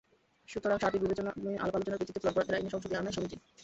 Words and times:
সুতরাং 0.49 0.77
সার্বিক 0.79 1.01
বিবেচনায় 1.03 1.35
আলাপ-আলোচনার 1.55 1.99
ভিত্তিতে 1.99 2.21
প্লট 2.21 2.33
বরাদ্দের 2.35 2.57
আইনে 2.57 2.73
সংশোধনী 2.73 2.95
আনাই 2.97 3.15
সমীচীন। 3.15 3.39